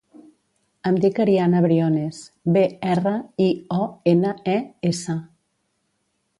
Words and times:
Em 0.91 0.95
dic 1.03 1.19
Ariana 1.25 1.61
Briones: 1.65 2.23
be, 2.57 2.65
erra, 2.95 3.15
i, 3.49 3.53
o, 3.79 3.85
ena, 4.15 4.35
e, 4.55 4.59
essa. 4.93 5.19